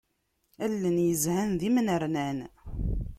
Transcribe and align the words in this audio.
Allen 0.65 0.97
yezhan 1.07 1.49
d 1.59 1.61
imnernan. 1.67 2.37